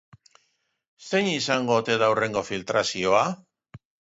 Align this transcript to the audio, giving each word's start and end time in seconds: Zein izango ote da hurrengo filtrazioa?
Zein 1.09 1.29
izango 1.33 1.75
ote 1.83 1.99
da 2.05 2.09
hurrengo 2.15 2.45
filtrazioa? 2.49 3.23